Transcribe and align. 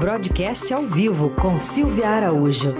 Broadcast 0.00 0.72
ao 0.72 0.80
vivo 0.84 1.28
com 1.36 1.58
Silvia 1.58 2.08
Araújo. 2.08 2.74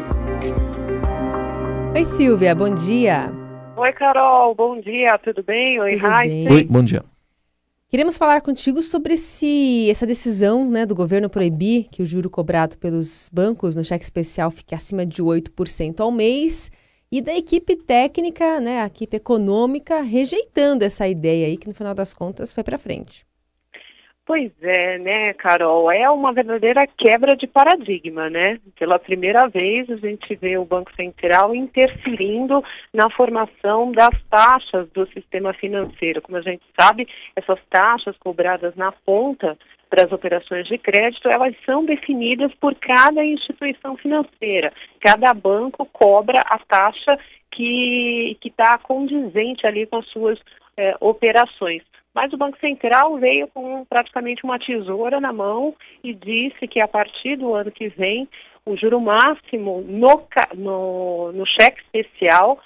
Oi, 1.94 2.04
Silvia, 2.06 2.54
bom 2.54 2.74
dia. 2.74 3.31
Oi, 3.77 3.93
Carol, 3.93 4.54
bom 4.54 4.80
dia, 4.80 5.19
tudo 5.19 5.43
bem? 5.43 5.79
Oi, 5.79 5.96
Raíssa. 5.96 6.54
Oi, 6.54 6.64
bom 6.64 6.83
dia. 6.83 7.04
Queremos 7.91 8.17
falar 8.17 8.41
contigo 8.41 8.83
sobre 8.83 9.12
esse, 9.12 9.91
essa 9.91 10.06
decisão 10.06 10.67
né, 10.67 10.87
do 10.87 10.95
governo 10.95 11.29
proibir 11.29 11.88
que 11.91 12.03
o 12.03 12.06
juro 12.06 12.30
cobrado 12.30 12.79
pelos 12.79 13.29
bancos 13.30 13.77
no 13.77 13.84
cheque 13.84 14.05
especial 14.05 14.50
fique 14.50 14.75
acima 14.75 15.05
de 15.05 15.23
8% 15.23 16.00
ao 16.00 16.11
mês 16.11 16.71
e 17.12 17.21
da 17.21 17.37
equipe 17.37 17.77
técnica, 17.77 18.59
né, 18.61 18.80
a 18.80 18.87
equipe 18.87 19.18
econômica, 19.18 20.00
rejeitando 20.00 20.84
essa 20.84 21.07
ideia 21.07 21.48
aí 21.48 21.59
que 21.59 21.68
no 21.68 21.75
final 21.75 21.95
das 21.95 22.14
contas 22.14 22.50
foi 22.50 22.64
para 22.64 22.79
frente. 22.79 23.27
Pois 24.31 24.53
é, 24.62 24.97
né, 24.97 25.33
Carol? 25.33 25.91
É 25.91 26.09
uma 26.09 26.33
verdadeira 26.33 26.87
quebra 26.87 27.37
de 27.37 27.49
paradigma, 27.49 28.30
né? 28.30 28.61
Pela 28.79 28.97
primeira 28.97 29.48
vez 29.48 29.91
a 29.91 29.97
gente 29.97 30.37
vê 30.37 30.57
o 30.57 30.65
Banco 30.65 30.95
Central 30.95 31.52
interferindo 31.52 32.62
na 32.95 33.11
formação 33.11 33.91
das 33.91 34.15
taxas 34.30 34.88
do 34.91 35.05
sistema 35.09 35.52
financeiro. 35.52 36.23
Como 36.23 36.38
a 36.38 36.43
gente 36.43 36.62
sabe, 36.79 37.09
essas 37.35 37.59
taxas 37.69 38.16
cobradas 38.19 38.77
na 38.77 38.93
ponta 38.93 39.59
para 39.88 40.05
as 40.05 40.12
operações 40.12 40.69
de 40.69 40.79
crédito, 40.79 41.29
elas 41.29 41.52
são 41.66 41.85
definidas 41.85 42.55
por 42.55 42.77
cada 42.77 43.24
instituição 43.24 43.97
financeira. 43.97 44.73
Cada 45.01 45.35
banco 45.35 45.85
cobra 45.87 46.41
a 46.43 46.57
taxa 46.57 47.19
que 47.51 48.38
está 48.45 48.79
condizente 48.79 49.66
ali 49.66 49.87
com 49.87 49.97
as 49.97 50.07
suas 50.07 50.38
é, 50.77 50.95
operações. 51.01 51.83
Mas 52.14 52.32
o 52.32 52.37
Banco 52.37 52.59
Central 52.59 53.16
veio 53.19 53.46
com 53.48 53.84
praticamente 53.84 54.45
uma 54.45 54.59
tesoura 54.59 55.20
na 55.20 55.32
mão 55.32 55.74
e 56.02 56.12
disse 56.12 56.66
que 56.66 56.80
a 56.80 56.88
partir 56.88 57.37
do 57.37 57.55
ano 57.55 57.70
que 57.70 57.88
vem 57.88 58.28
o 58.66 58.77
juro 58.77 59.01
máximo 59.01 59.80
no, 59.82 60.26
no, 60.57 61.32
no 61.32 61.46
cheque 61.46 61.80
especial 61.82 62.59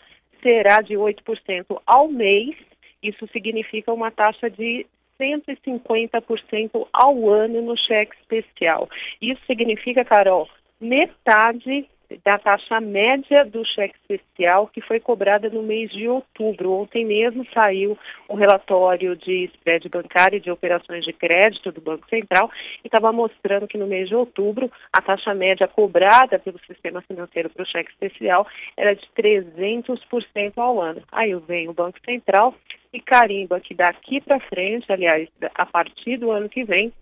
será 0.42 0.80
de 0.80 0.94
8% 0.94 1.80
ao 1.86 2.08
mês. 2.08 2.56
Isso 3.02 3.28
significa 3.32 3.92
uma 3.92 4.10
taxa 4.10 4.48
de 4.48 4.86
150% 5.20 6.88
ao 6.92 7.28
ano 7.28 7.62
no 7.62 7.76
cheque 7.76 8.16
especial. 8.20 8.88
Isso 9.20 9.41
significa, 9.47 10.04
Carol, 10.04 10.48
metade 10.80 11.88
da 12.24 12.38
taxa 12.38 12.80
média 12.80 13.44
do 13.44 13.64
cheque 13.64 13.94
especial 14.00 14.66
que 14.66 14.80
foi 14.80 15.00
cobrada 15.00 15.48
no 15.48 15.62
mês 15.62 15.90
de 15.90 16.08
outubro. 16.08 16.72
Ontem 16.72 17.04
mesmo 17.04 17.46
saiu 17.52 17.98
um 18.28 18.34
relatório 18.34 19.16
de 19.16 19.44
spread 19.54 19.88
bancário 19.88 20.36
e 20.36 20.40
de 20.40 20.50
operações 20.50 21.04
de 21.04 21.12
crédito 21.12 21.72
do 21.72 21.80
Banco 21.80 22.08
Central 22.08 22.50
e 22.82 22.88
estava 22.88 23.12
mostrando 23.12 23.66
que 23.66 23.78
no 23.78 23.86
mês 23.86 24.08
de 24.08 24.14
outubro 24.14 24.70
a 24.92 25.00
taxa 25.00 25.34
média 25.34 25.66
cobrada 25.66 26.38
pelo 26.38 26.58
sistema 26.66 27.00
financeiro 27.02 27.50
para 27.50 27.62
o 27.62 27.66
cheque 27.66 27.90
especial 27.90 28.46
era 28.76 28.94
de 28.94 29.06
300% 29.16 30.52
ao 30.56 30.80
ano. 30.80 31.02
Aí 31.10 31.34
vem 31.34 31.68
o 31.68 31.74
Banco 31.74 31.98
Central 32.04 32.54
e 32.92 33.00
carimba 33.00 33.58
que 33.58 33.74
daqui 33.74 34.20
para 34.20 34.38
frente, 34.38 34.90
aliás, 34.92 35.28
a 35.54 35.66
partir 35.66 36.16
do 36.16 36.30
ano 36.30 36.48
que 36.48 36.64
vem, 36.64 36.92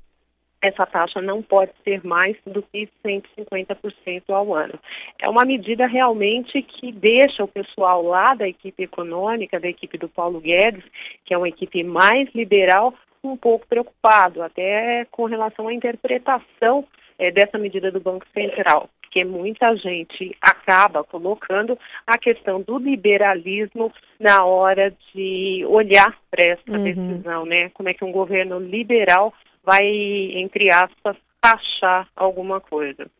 essa 0.62 0.86
taxa 0.86 1.20
não 1.20 1.42
pode 1.42 1.72
ser 1.82 2.06
mais 2.06 2.36
do 2.46 2.62
que 2.62 2.88
150% 3.05 4.22
ao 4.28 4.55
ano. 4.55 4.78
É 5.20 5.28
uma 5.28 5.44
medida 5.44 5.88
realmente 5.88 6.62
que 6.62 6.92
deixa 6.92 7.42
o 7.42 7.48
pessoal 7.48 8.02
lá 8.02 8.32
da 8.32 8.48
equipe 8.48 8.84
econômica, 8.84 9.58
da 9.58 9.68
equipe 9.68 9.98
do 9.98 10.08
Paulo 10.08 10.40
Guedes, 10.40 10.84
que 11.24 11.34
é 11.34 11.36
uma 11.38 11.48
equipe 11.48 11.83
mais 11.83 12.28
liberal, 12.33 12.94
um 13.24 13.36
pouco 13.36 13.66
preocupado, 13.66 14.40
até 14.40 15.05
com 15.10 15.24
relação 15.24 15.66
à 15.66 15.74
interpretação 15.74 16.86
é, 17.18 17.30
dessa 17.30 17.58
medida 17.58 17.90
do 17.90 18.00
Banco 18.00 18.27
Central, 18.33 18.88
porque 19.00 19.24
muita 19.24 19.77
gente 19.77 20.36
acaba 20.40 21.05
colocando 21.05 21.78
a 22.06 22.16
questão 22.18 22.60
do 22.60 22.78
liberalismo 22.78 23.92
na 24.18 24.44
hora 24.44 24.95
de 25.12 25.64
olhar 25.68 26.17
para 26.30 26.45
essa 26.45 26.62
uhum. 26.70 26.84
decisão, 26.84 27.45
né? 27.45 27.68
Como 27.70 27.89
é 27.89 27.95
que 27.95 28.05
um 28.05 28.12
governo 28.12 28.58
liberal 28.58 29.33
vai, 29.64 29.86
entre 30.34 30.70
aspas, 30.70 31.17
taxar 31.40 32.08
alguma 32.17 32.61
coisa. 32.61 33.11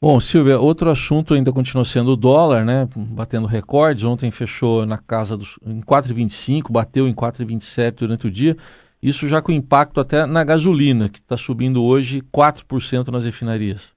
Bom, 0.00 0.20
Silvia, 0.20 0.58
outro 0.58 0.90
assunto 0.90 1.32
ainda 1.32 1.50
continua 1.50 1.84
sendo 1.84 2.12
o 2.12 2.16
dólar, 2.16 2.62
né? 2.62 2.86
Batendo 2.94 3.46
recordes. 3.46 4.04
Ontem 4.04 4.30
fechou 4.30 4.84
na 4.84 4.98
casa 4.98 5.34
dos 5.34 5.58
em 5.64 5.80
4,25, 5.80 6.70
bateu 6.70 7.08
em 7.08 7.14
4,27 7.14 7.92
durante 7.92 8.26
o 8.26 8.30
dia. 8.30 8.54
Isso 9.02 9.26
já 9.28 9.40
com 9.40 9.50
impacto 9.50 10.00
até 10.00 10.26
na 10.26 10.44
gasolina, 10.44 11.08
que 11.08 11.20
está 11.20 11.38
subindo 11.38 11.82
hoje 11.82 12.20
4% 12.30 13.08
nas 13.08 13.24
refinarias. 13.24 13.93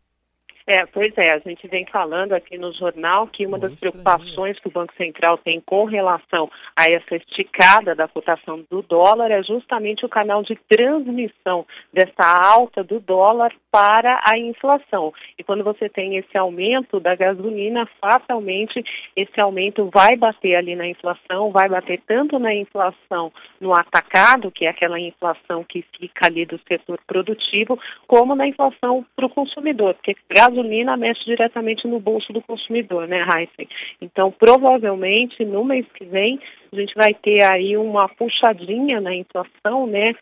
É, 0.69 0.85
pois 0.85 1.13
é, 1.15 1.31
a 1.31 1.39
gente 1.39 1.65
vem 1.69 1.85
falando 1.85 2.33
aqui 2.33 2.57
no 2.57 2.73
jornal 2.73 3.25
que 3.25 3.45
uma 3.45 3.57
das 3.57 3.73
preocupações 3.75 4.59
que 4.59 4.67
o 4.67 4.71
Banco 4.71 4.93
Central 4.97 5.37
tem 5.37 5.61
com 5.61 5.85
relação 5.85 6.51
a 6.75 6.89
essa 6.89 7.15
esticada 7.15 7.95
da 7.95 8.05
cotação 8.05 8.61
do 8.69 8.81
dólar 8.81 9.31
é 9.31 9.41
justamente 9.41 10.05
o 10.05 10.09
canal 10.09 10.43
de 10.43 10.59
transmissão 10.67 11.65
dessa 11.93 12.25
alta 12.25 12.83
do 12.83 12.99
dólar 12.99 13.53
para 13.77 14.19
a 14.23 14.35
inflação. 14.39 15.13
E 15.37 15.43
quando 15.43 15.63
você 15.63 15.87
tem 15.87 16.17
esse 16.17 16.35
aumento 16.35 16.99
da 16.99 17.13
gasolina, 17.13 17.87
fatalmente 18.01 18.83
esse 19.15 19.39
aumento 19.39 19.87
vai 19.93 20.15
bater 20.15 20.55
ali 20.55 20.75
na 20.75 20.87
inflação, 20.87 21.51
vai 21.51 21.69
bater 21.69 22.01
tanto 22.07 22.39
na 22.39 22.55
inflação 22.55 23.31
no 23.61 23.75
atacado, 23.75 24.49
que 24.49 24.65
é 24.65 24.69
aquela 24.69 24.99
inflação 24.99 25.63
que 25.63 25.85
fica 25.95 26.25
ali 26.25 26.43
do 26.43 26.59
setor 26.67 26.99
produtivo, 27.05 27.79
como 28.07 28.33
na 28.33 28.47
inflação 28.47 29.05
para 29.15 29.27
o 29.27 29.29
consumidor, 29.29 29.93
porque 29.93 30.15
gasolina 30.27 30.97
mexe 30.97 31.23
diretamente 31.25 31.87
no 31.87 31.99
bolso 31.99 32.33
do 32.33 32.41
consumidor, 32.41 33.07
né, 33.07 33.19
Heisen? 33.19 33.69
Então, 34.01 34.31
provavelmente, 34.31 35.45
no 35.45 35.63
mês 35.63 35.85
que 35.93 36.03
vem, 36.03 36.39
a 36.71 36.75
gente 36.75 36.95
vai 36.95 37.13
ter 37.13 37.41
aí 37.43 37.77
uma 37.77 38.09
puxadinha 38.09 38.99
na 38.99 39.13
inflação, 39.13 39.85
né, 39.85 40.15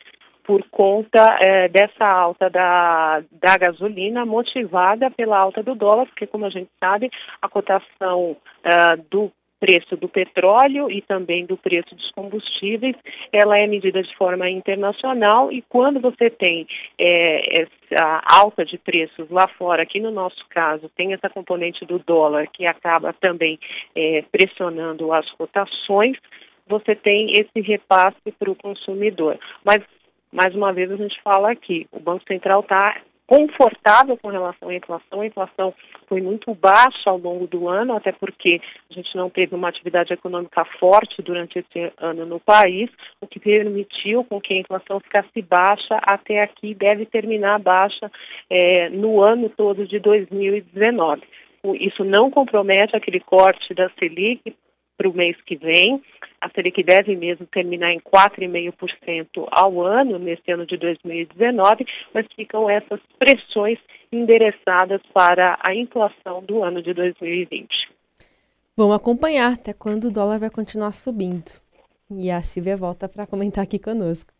por 0.46 0.64
conta 0.70 1.38
é, 1.42 1.68
dessa 1.68 2.06
alta 2.06 2.50
da, 2.50 3.24
da 3.32 3.58
gasolina, 3.58 4.26
motivada 4.26 5.10
pela 5.10 5.38
alta 5.40 5.64
do 5.64 5.74
dólar, 5.76 6.06
porque, 6.06 6.28
como 6.28 6.46
a 6.46 6.50
gente 6.50 6.70
sabe, 6.80 7.10
a 7.42 7.50
cotação 7.50 8.32
uh, 8.32 9.06
do 9.10 9.32
preço 9.60 9.98
do 9.98 10.08
petróleo 10.08 10.92
e 10.92 11.02
também 11.02 11.46
do 11.46 11.58
preço 11.58 11.96
dos 11.96 12.12
combustíveis, 12.12 12.96
ela 13.32 13.58
é 13.58 13.66
medida 13.66 14.04
de 14.04 14.16
forma 14.16 14.48
internacional 14.50 15.52
e 15.52 15.64
quando 15.64 16.00
você 16.00 16.30
tem 16.30 16.68
é, 17.00 17.62
essa 17.62 18.22
alta 18.26 18.64
de 18.64 18.78
preços 18.78 19.28
lá 19.30 19.48
fora, 19.48 19.82
aqui 19.82 20.00
no 20.00 20.12
nosso 20.12 20.46
caso, 20.50 20.92
tem 20.96 21.14
essa 21.14 21.30
componente 21.30 21.86
do 21.86 21.98
dólar 21.98 22.48
que 22.48 22.68
acaba 22.68 23.14
também 23.14 23.58
é, 23.96 24.24
pressionando 24.32 25.12
as 25.12 25.32
cotações, 25.32 26.18
você 26.68 26.96
tem 26.96 27.36
esse 27.36 27.62
repasse 27.62 28.32
para 28.38 28.50
o 28.50 28.56
consumidor. 28.56 29.40
Mas, 29.64 29.82
mais 30.36 30.54
uma 30.54 30.74
vez, 30.74 30.92
a 30.92 30.98
gente 30.98 31.20
fala 31.22 31.52
aqui, 31.52 31.88
o 31.92 32.00
Banco 32.00 32.24
Central 32.28 32.60
está 32.60 33.02
confortável 33.26 34.18
com 34.18 34.28
relação 34.28 34.70
à 34.70 34.76
inflação. 34.76 35.22
A 35.22 35.26
inflação 35.26 35.74
foi 36.08 36.22
muito 36.22 36.54
baixa 36.54 37.10
ao 37.10 37.18
longo 37.18 37.48
do 37.48 37.68
ano, 37.68 37.96
até 37.96 38.12
porque 38.12 38.62
a 38.92 38.94
gente 38.94 39.16
não 39.16 39.30
teve 39.30 39.56
uma 39.56 39.70
atividade 39.70 40.14
econômica 40.14 40.64
forte 40.80 41.22
durante 41.22 41.60
esse 41.60 41.92
ano 41.98 42.26
no 42.26 42.40
país, 42.40 42.90
o 43.20 43.26
que 43.26 43.40
permitiu 43.40 44.24
com 44.24 44.40
que 44.40 44.54
a 44.54 44.58
inflação 44.58 45.00
ficasse 45.00 45.42
baixa 45.42 45.96
até 46.04 46.42
aqui, 46.42 46.76
deve 46.76 47.06
terminar 47.06 47.58
baixa 47.58 48.12
é, 48.50 48.90
no 48.90 49.22
ano 49.22 49.50
todo 49.50 49.88
de 49.88 50.00
2019. 50.00 51.24
Isso 51.80 52.04
não 52.04 52.30
compromete 52.30 52.96
aquele 52.96 53.20
corte 53.20 53.74
da 53.74 53.90
Selic 53.98 54.56
para 54.98 55.10
o 55.10 55.14
mês 55.14 55.36
que 55.46 55.56
vem. 55.56 56.02
A 56.46 56.50
Selic 56.54 56.84
deve 56.84 57.16
mesmo 57.16 57.48
terminar 57.48 57.92
em 57.92 58.00
4,5% 58.00 59.48
ao 59.50 59.82
ano, 59.82 60.20
nesse 60.20 60.52
ano 60.52 60.64
de 60.64 60.78
2019, 60.78 61.88
mas 62.14 62.28
ficam 62.36 62.70
essas 62.70 63.00
pressões 63.18 63.80
endereçadas 64.12 65.02
para 65.12 65.58
a 65.60 65.74
inflação 65.74 66.44
do 66.44 66.64
ano 66.64 66.84
de 66.84 66.94
2020. 66.94 67.90
Vamos 68.78 68.96
acompanhar 68.96 69.54
até 69.54 69.74
quando 69.74 70.06
o 70.06 70.12
dólar 70.12 70.38
vai 70.38 70.52
continuar 70.52 70.92
subindo. 70.92 71.52
E 72.12 72.30
a 72.30 72.44
Silvia 72.44 72.78
volta 72.78 73.10
para 73.10 73.26
comentar 73.26 73.64
aqui 73.64 73.80
conosco. 73.80 74.32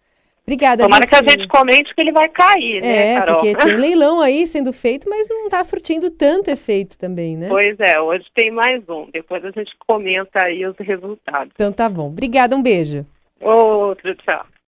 Obrigada. 0.48 0.84
Tomara 0.84 1.08
que 1.08 1.16
a 1.16 1.24
gente 1.24 1.48
comente 1.48 1.94
que 1.94 2.02
ele 2.02 2.12
vai 2.12 2.30
cair, 2.30 2.80
né, 2.80 3.14
é, 3.14 3.20
Carol? 3.20 3.36
porque 3.38 3.56
tem 3.56 3.74
leilão 3.78 4.22
aí 4.22 4.46
sendo 4.46 4.72
feito, 4.72 5.10
mas 5.10 5.28
não 5.28 5.46
está 5.46 5.64
surtindo 5.64 6.12
tanto 6.12 6.52
efeito 6.52 6.98
também, 6.98 7.36
né? 7.36 7.48
Pois 7.50 7.80
é, 7.80 8.00
hoje 8.00 8.26
tem 8.34 8.52
mais 8.52 8.88
um. 8.88 9.10
Depois 9.12 9.44
a 9.44 9.50
gente 9.50 9.76
comenta 9.88 10.44
aí 10.44 10.64
os 10.66 10.76
resultados. 10.78 11.52
Então 11.56 11.72
tá 11.72 11.90
bom. 11.90 12.08
Obrigada, 12.08 12.56
um 12.56 12.62
beijo. 12.62 13.06
Outro, 13.42 14.14
tchau. 14.16 14.46